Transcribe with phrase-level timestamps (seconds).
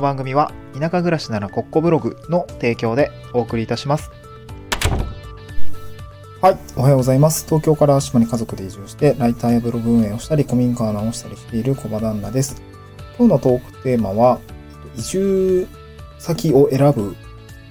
[0.00, 4.10] の番組は田舎暮らしならコッコブログの提供でお送りいたします。
[6.40, 6.58] はい。
[6.74, 7.44] おはようございます。
[7.44, 12.62] 東京から島に家族で移住して、ライターやブログ運営をしたり、古民家を直したりしている小場旦那です。
[13.18, 14.40] 今日のトークテーマは、
[14.96, 15.68] 移住
[16.18, 17.14] 先を選ぶ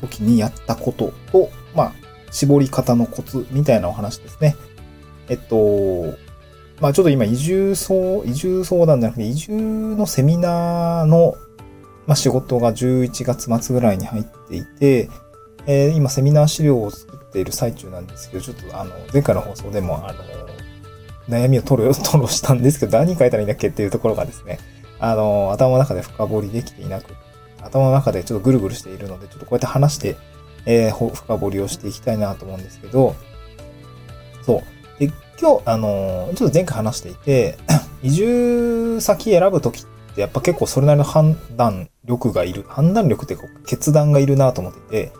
[0.02, 1.93] 時にやったことと、まあ、
[2.30, 4.55] 絞り方のコツみたいなお話ですね。
[5.30, 6.16] えっと、
[6.80, 11.35] まあちょっと今移住相、移住相談じゃなくて移住のセミナーの、
[12.09, 15.12] まあ、仕事が11月末ぐらいに入っていて、
[15.67, 20.20] えー今セミナー資料を作っている最中なんですけど、ちょっとあの、前回の放送でもあの、
[21.30, 24.58] 悩みを取る、 吐露したんですけど、何書いたらいいんだっけっていうところがですね、
[25.00, 27.14] あの、頭の中で深掘りできていなく、
[27.62, 30.17] 頭の中でちょっとぐるぐるしているので、ちょっとこうやって話して、
[30.66, 33.14] えー深掘りをしていきたいなと思うんですけど、
[34.44, 34.64] そ
[34.98, 35.00] う。
[35.00, 37.59] で、今日、あのちょっと前回話していて、
[38.02, 45.13] 移住先選ぶときってやっぱ結構それなりの判断力がいる、判断力っていうか決断がいるなと思っていて、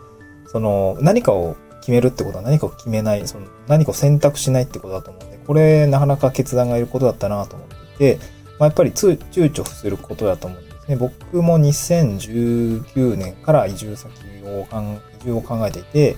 [0.46, 8.18] その、何かを決めるってことは何かを決めない、その何かを選択しないってことだと思うんで、これなかなか決断がいることだったなと思っていて、
[8.58, 10.96] まあ、やっぱり躊躇することだと思うんですね。
[10.96, 14.12] 僕も2019年から移住先
[14.44, 14.82] を考
[15.22, 16.16] 移住を考えていて、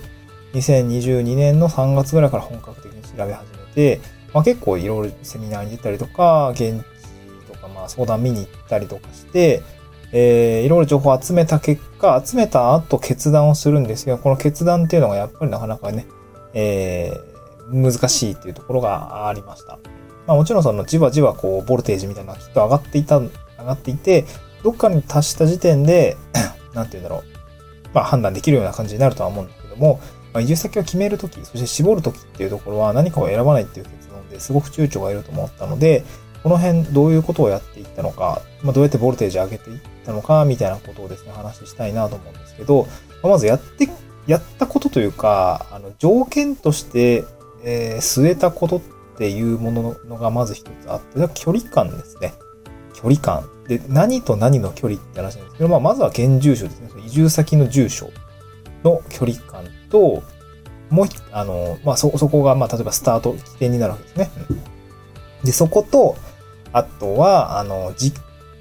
[0.53, 4.01] 2022年の3月ぐらいから本格的に調べ始めて、
[4.33, 9.61] まあ、結構いろいろセミナーに出たりとか、現地とかまあ相談見に行ったりとかして、
[10.15, 16.05] えー、いろいろ情報を集めた結果、集めた後決断をするんですが、この決断っていうのがやっぱりなかなかね、
[16.53, 19.79] えー、難しいっていうところがありました。
[20.27, 24.25] まあもちろんそのじわじわこう、ボルテージみたいなのがきっと上がっていた、上がっていて、
[24.63, 26.15] どっかに達した時点で、
[26.75, 27.23] なんて言うんだろう。
[27.93, 29.99] まあ判断できるような感じになるとは思うんだけども、
[30.31, 36.03] まあ、移住先を決めるとき、そして絞るときっていうところは何かを選ばないっていう結論ですごく躊躇がいると思ったので、
[36.41, 42.87] この辺どういうことをやっていったのか、まあ、どうやってボルテージ上げていったのか、みたいなことをですね、話したいなと思うんですけど、
[43.21, 43.89] まずやって、
[44.27, 47.25] やったことというか、あの、条件として、
[47.63, 48.81] えー据えたことっ
[49.17, 52.33] ていうもののがまず一つあって、距離感ですね。
[52.93, 53.49] 距離感。
[53.67, 56.89] で、何と何の距離って話なんですけど、まあ、まずは現住所ですね。
[57.05, 58.09] 移住先の住所
[58.83, 60.23] の距離感と、
[60.89, 64.29] もう一、あの、まあ、そ、そこが、まあ、例えばスタート起点になるわけですね。
[64.49, 64.73] うん
[65.43, 66.15] で、そこと、
[66.71, 68.13] あとは、あの、じ、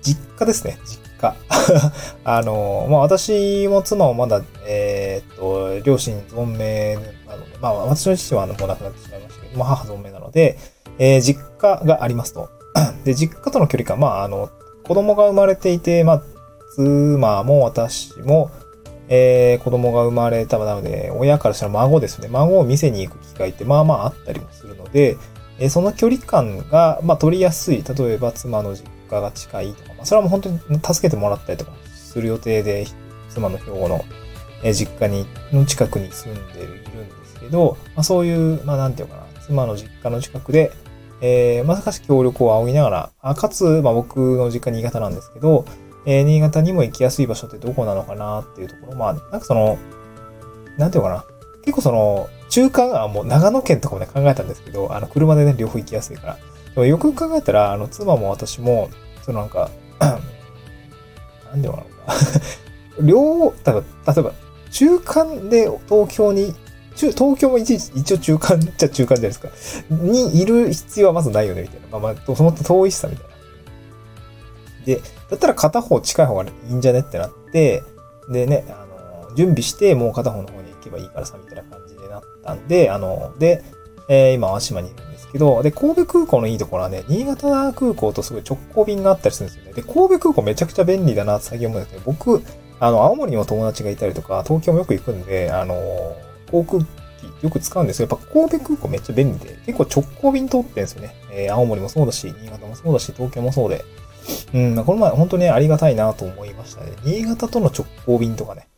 [0.02, 0.78] 実家ですね。
[0.84, 1.34] 実家。
[2.24, 6.96] あの、まあ、私も妻もまだ、えーっと、両親存命
[7.26, 10.58] なので、まあ、私の父はもう亡くなってしまいましたけど、まあ、母存命なので、
[10.98, 12.50] えー実家がありますと。
[13.04, 14.50] で、実家との距離感、まあ、あの、
[14.84, 16.22] 子供が生まれていて、まあ、
[16.74, 18.50] 妻も私も、
[19.08, 22.28] えー子供が生まれたので、親からしたら孫ですね。
[22.30, 25.16] 孫を店に行く機会ってまあまああったりもするので、
[25.58, 27.84] えーその距離感が、まあ取りやすい。
[27.84, 32.86] 例えば妻の実家家が近いとか、まあそれはもう本当に助けてもらったりとかする予定で、
[33.30, 34.04] 妻の兵庫の、
[34.72, 40.72] 実家に、の近くに住んで、いるんですけど、まあそういう、まあなんていうかな、妻の実家の近くで、
[41.20, 45.64] えーまさかし協力を仰ぎながら、あかつ、まあ僕の実家新潟なんですけど、
[46.06, 49.78] えー新潟にも行きやすい場所ってどこなのかなっていうところ、まあ、なんかその、
[50.78, 51.24] なんていうかな。
[51.64, 56.34] 結構その、中間はもう長野県とかもね考えたんですけど、あの、車でね、両方行きやすいから。
[56.34, 56.40] で
[56.80, 58.90] もよく考えたら、あの、妻も私も、
[59.22, 61.84] そのなんか、 なんでいうのか。
[63.00, 64.32] 両、例えば、例えば、
[64.70, 66.54] 中間で東京に、
[66.94, 69.48] 中東京も一一応中間っちゃ中間じゃないですか。
[69.90, 71.98] にいる必要はまずないよね、みたいな。
[71.98, 73.32] まあまあ、その遠いしさみたいな。
[74.84, 75.00] で、
[75.30, 77.82] だったら片方近い方がいいんじゃねってなって、
[78.28, 78.86] でね、あ
[79.30, 83.62] の、準備してもう片方の方に行けばいいからさ、みたいな感じになったんで、あの、で、
[84.08, 89.72] えー今、淡島にいるんけど、で、神戸空港のいいところはね、新潟空港とすごい直行便があったりするんですよね。
[89.72, 92.42] で、神戸空港めちゃくちゃ便利だなって最近思うんですけど、僕、
[92.78, 95.74] あの、青森にも友達がいたりとか、東京もよく行くんで、あの、
[96.50, 96.86] 航空機
[97.42, 98.08] よく使うんですよ。
[98.10, 101.14] やっぱ神戸空港めっちゃ便利で、結構直行便通ってるんですよね。
[101.32, 103.84] えー青森もそうだし、新潟もそうだし、東京もそうで。
[104.54, 106.92] うん、この前本当にね、ありがたいなと思いましたね。
[107.04, 108.68] 新潟との直行便とかね、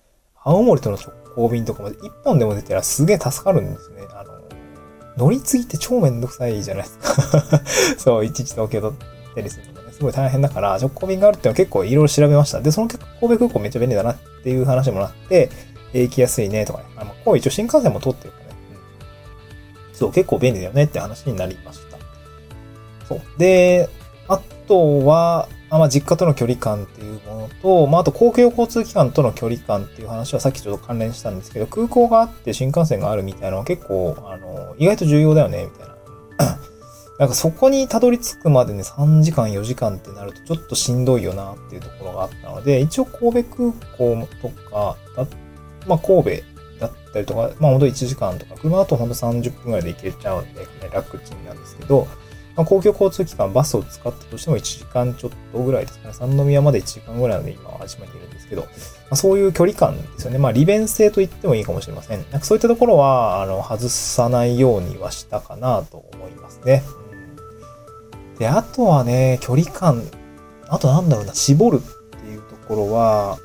[0.43, 4.03] 青森との直行便とかまで一本でも出たらすげえ助かるんですね。
[4.11, 4.34] あの、
[5.16, 7.62] 乗り継ぎって超めんどくさいじゃないですか。
[7.99, 8.96] そう、いちいち東京と行っ
[9.37, 12.61] たりするのがね、すごい大変だから、直行便があるっていうのは結構いろいろ調べました。
[12.61, 15.50] で、その結果、神戸空港めっちゃ便利だなっていう話もなって、
[15.93, 16.87] えー行きやすいねとかね。
[16.96, 18.56] あ、こう一応新幹線も通ってるからね。
[19.93, 19.96] うん。
[19.96, 21.99] そう、結構便利だよねって話になりました。
[23.08, 23.20] そう。
[23.38, 23.88] で、
[24.29, 35.94] あとは、まあ、実家との距離感っていうものと、まあ、あと公共交通機関との距離感っていう話はさっきちょっと関連したんですけど、空港があって新幹線があるみたいなのは結構、あの、意外と重要だよね、みたいな。
[37.19, 44.97] なんかそこにたどり着くまでね、3時間、4時間ってなるとちょっとしんどいよなっていうところがあったので、一応神戸空港とか、
[45.87, 46.31] まあ神戸
[46.81, 52.09] だったりとか、まあほんと1時間とか、車だとほんと30分ぐらいで行けちゃうんで、ね、楽ちんなんですけど、
[52.56, 56.15] まあ、公共交通機関、バスを使ったとしても1時間ちょっとぐらいですかね。
[56.15, 58.69] 三宮まで1時間ぐらいなので今は始まにいるんですけど、ま
[59.11, 60.39] あ、そういう距離感ですよね。
[60.39, 62.21] まあ利便性と言ってもいいかもしれません。
[62.31, 66.85] なんかそういったところは、あの、外さないようにはしたかなと思いますね。
[68.39, 70.05] で、あとはね、距離感、
[70.69, 73.39] あとなんだろうな、絞るっていうところは、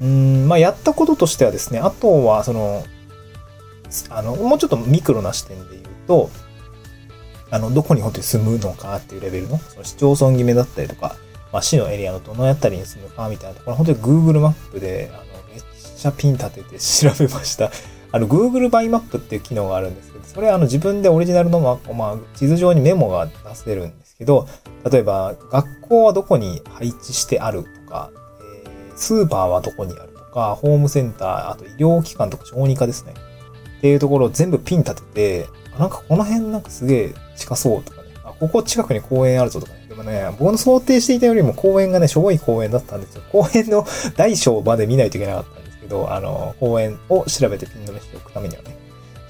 [0.00, 2.84] うん、まあやったこととしてはですね、あとはその、
[4.10, 6.30] あの、もうちょっとミクロな視点で言うと、
[7.50, 11.16] あの、どこに本当に住むのかっていうレベルの、その市町村決めだったりとか、
[11.52, 15.22] まあ、市のエリアのどの辺りに住むかみたいなところ、本当に Google マップで、あの、
[15.52, 15.62] めっ
[15.96, 17.70] ちゃピン立てて調べました。
[18.12, 24.48] あの、Google バイマップっていう機能があるんですけど、それはあの自分でオリジナルの、まあ、地図上にメモが出せるんですけど、
[24.90, 28.10] 例えば、学校はどこに配置してあるとか、
[28.40, 33.14] えー、スーパーはどこにあるとか、ホームセンター、あと医療機関とか小児科ですね。
[33.78, 35.46] っていうところを全部ピン立てて、
[35.78, 38.08] なんかこの辺なんかすげえ近そうとかね。
[38.24, 39.86] あ、ここ近くに公園あるぞとかね。
[39.88, 43.22] でもね、僕の想定していたよりも公園がね、しょぼい公園だったんですよ。
[43.30, 43.86] 公園の
[44.16, 48.76] 大小まで見ないといけなかったんですけど、あの、公園を調べてピン止めしておくためにはね、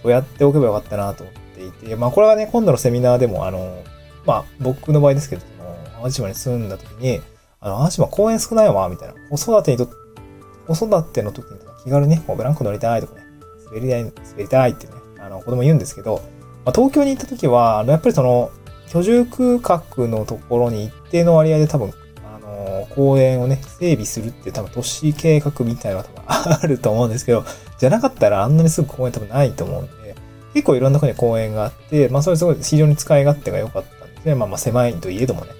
[0.02, 3.78] そうやっておけばよかったなと思っていて、まあこれはね、今度のセミナーでも、あの、
[4.24, 7.20] まあ僕の場合ですけど、その、淡島に住んだ時に、
[7.60, 9.14] あの、淡島公園少ないわ、みたいな。
[9.30, 9.88] 子育てにと、
[10.66, 13.22] 子育ての時に気軽にね、こうブランコ乗りたいとかね、
[13.66, 16.20] 滑りたい、滑りたいってね、あの、子供言うんですけど、
[16.66, 18.50] まあ、東京に行った時は、やっぱりその、
[18.88, 21.92] 居住区画のところに一定の割合で多分、
[22.24, 27.44] あの、公園をね、整備するって多分都市計画みたいなのがあると思うんですけど、
[27.78, 30.16] じゃなかったらあんなにすぐ公園多分ないと思うんで、
[30.54, 34.34] 結構いろんなとこに公園があって、まあそれすごい非常に使い勝手が良かったんですね。
[34.34, 35.52] まあまあ狭いといえどもね。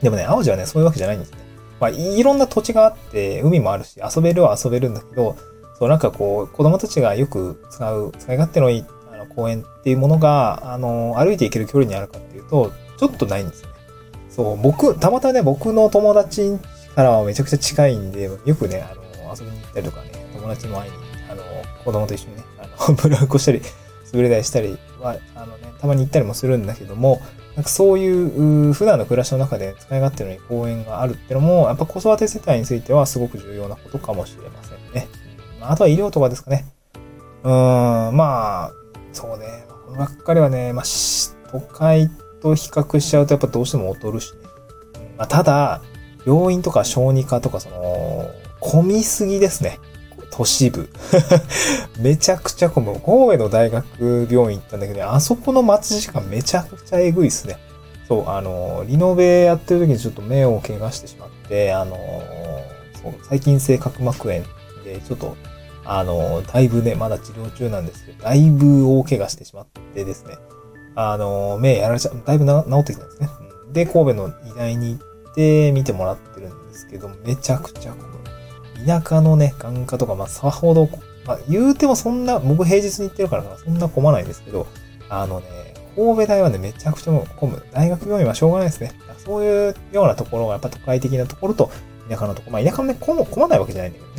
[0.00, 1.38] でもね、青路はね、そういうわけじゃないんですね。
[1.80, 5.36] まあいろんな土地があって、海もあるし、遊べるは遊べるんだけど、
[5.76, 8.84] そうなんかこう、子供たちがよく使う、使い勝手のいい
[9.26, 13.74] 公園っていうものが、あの、歩いて行ける距離にあるかっていうと、ちょっとないんですよね。
[14.30, 16.58] そう、僕、たまたまね、僕の友達
[16.94, 19.02] からはめちゃくちゃ近いんで、よくね、あの、
[19.34, 20.94] 遊びに行ったりとかね、友達の前に、
[21.30, 21.42] あの、
[21.84, 23.62] 子供と一緒にね、あの、 ブランコしたり、
[24.12, 27.20] 滑り台したりは、あのね、たまに行ったりもするんだけども、
[27.56, 35.08] なんかそういう普段の暮らしの中で使い勝手のいい公園があるっていうのも、やっぱ子育て世帯についてはすごく重要なことかもしれませんね。
[35.60, 36.64] あとは医療とかですかね。
[37.44, 38.72] うーん、まあ、
[39.12, 39.64] そうね。
[39.86, 40.84] このばっかりはね、まあ、
[41.50, 42.10] 都会
[42.40, 44.40] と比較しちゃうとやっぱどうしても劣るしね。
[45.18, 45.82] まあ、ただ、
[46.26, 48.30] 病院とか小児科とかその、
[48.60, 49.78] 混みすぎですね。
[50.30, 50.88] 都市部。
[52.00, 52.94] めちゃくちゃ混む。
[53.00, 57.58] 神戸の大学病院行ったんだけどね、あそこの待ち時間めちゃくちゃえぐいっすね。
[58.08, 61.96] そう、あの、リノベやってる時にちょっと目を怪我してしまって、あの、
[63.02, 64.44] そう、最近性角膜炎
[64.84, 65.36] でちょっと
[65.84, 70.36] あの、だいぶね、まだ治療中なんですけど、だいぶ大怪我してしまってですね、
[70.94, 73.28] あの、目やられちゃう、だいぶ治ってきたんですね。
[73.72, 75.00] で、神戸の医大に行
[75.30, 78.86] って見てもらってるんですけど、めちゃくちゃ混む。
[78.86, 80.88] 田舎のね、眼科とか、まあ、さほど、
[81.26, 84.66] まあ、言うてもそんな、僕平日に行ってるからそんな混まないんですけど、
[85.08, 87.62] あのね、神戸大はね、めちゃくちゃ混む。
[87.72, 88.92] 大学病院はしょうがないですね。
[89.24, 91.70] そういうようなところが、やっぱ都会的なところと、
[92.08, 94.11] 田舎のところ、まあ、田舎もね、混まないわけじゃないんだけど。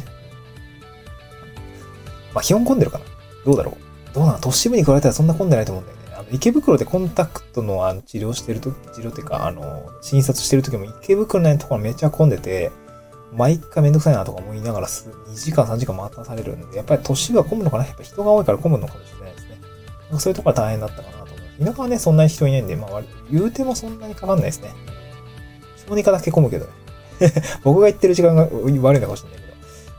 [2.34, 3.06] まあ、基本混んでるかな
[3.46, 4.40] どうだろうどうなの？
[4.40, 6.04] 都市部に比べたらそんな混んでないと思うんだよね。
[6.16, 12.72] あの、池袋でコンタクトのあの治療してるとき、治療っていうか、あの、診察してるときも池袋のところめっちゃ混んでて、
[13.34, 17.86] 毎回めんどくさいなとか思いながら2時間3時間待たされるんで、やっぱり都市部は混むのかな？
[17.86, 19.58] やっぱ人が多いから混むのかもしれないですね。
[20.20, 21.66] そういうところは大変だったかなと思います。
[21.66, 24.72] 田舎はね、そんなに人いないんで、まあ割、言うてもそんなにかかんないですね。
[25.88, 26.72] 小児科だけ混むけどね。
[27.64, 29.40] 僕が行ってる時間が悪いのかもしれない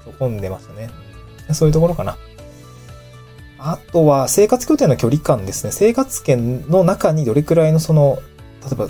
[0.05, 0.91] けど、混んでましたね。
[1.53, 2.17] そういうところかな。
[3.59, 5.73] あとは、生活拠点の距離感ですね。
[5.73, 8.19] 生活圏の中にどれくらいのその、
[8.63, 8.89] 例えば、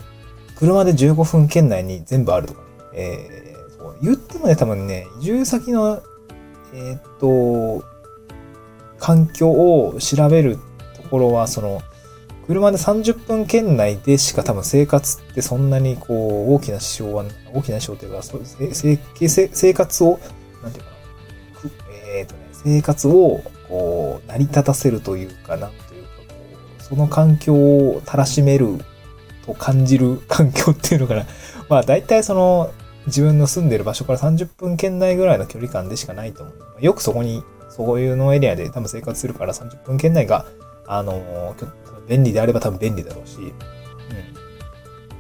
[0.57, 2.67] 車で15分圏内に全部あるとかね。
[2.95, 6.03] えー、そう言ってもね、多分ね、移住先の、
[6.75, 7.85] えー、っと、
[8.99, 10.59] 環境を調べる
[10.97, 11.81] ところは、その、
[12.47, 20.19] 車で30分圏内でしか多分生活ってそんなにこう大きな支障は、大きな支障というか、生活を、
[20.63, 20.94] なんていうか、
[22.65, 26.35] 生活をこう成り立たせるというか、なというかこ
[26.79, 28.79] う、その環境をたらしめる
[29.47, 31.27] と感じる環境っていうのかな。
[31.69, 32.73] まあ大体その
[33.07, 36.85] 自分の住んでる場所から30分圏内ぐらいの距離感でしかないと思う。
[36.85, 40.47] よくそこに、そういうのエリアで多分生活するから30分圏内が、
[40.87, 41.55] あの、
[42.09, 43.53] 便利であれば多分便利だろうし、うん。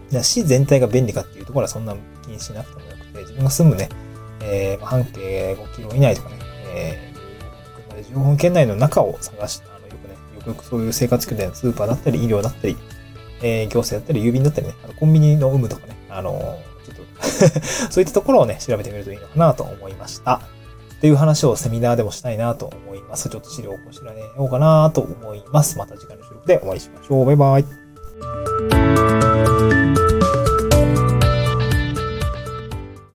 [0.08, 3.88] じゃ市全体が便利かっていうところはそんな気にしなくてもよくて、自分が住むね、
[4.40, 6.36] えー、半径5キロ以内とかね、
[6.74, 7.13] えー、
[8.02, 12.76] 15分圏内の中を探して、あの、よくね、よくよくそういう生活拠点、スーパーだったり、医療だったり、
[13.42, 17.04] えー、行政だったり、郵便だったりね、あのコンビニの有無とかね、あのちょっと
[17.92, 20.40] そういったところをね、調べてみるといいのかなと思いました。
[20.96, 23.28] っていう話をセミナーでもしたいなと思います。
[23.28, 25.76] ちょっと資料をこちらね、ようかなと思います。
[25.76, 27.26] また次回の収録でお会いしましょう。
[27.26, 27.64] バイバイ。